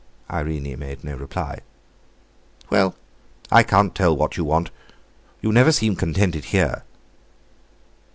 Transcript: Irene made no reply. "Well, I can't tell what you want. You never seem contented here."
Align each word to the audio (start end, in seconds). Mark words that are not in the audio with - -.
Irene 0.31 0.77
made 0.79 1.03
no 1.03 1.13
reply. 1.15 1.59
"Well, 2.71 2.95
I 3.51 3.61
can't 3.61 3.93
tell 3.93 4.17
what 4.17 4.35
you 4.35 4.43
want. 4.43 4.71
You 5.41 5.51
never 5.51 5.71
seem 5.71 5.95
contented 5.95 6.45
here." 6.45 6.81